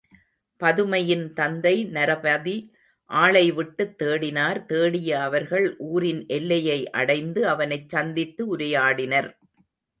[0.61, 2.55] பதுமையின் தந்தை நரபதி
[3.09, 9.31] ஆளைவிட்டுத் தேடினார் தேடிய அவர்கள் ஊரின் எல்லையை அடைந்து அவனைச் சந்தித்து உரையாடினர்.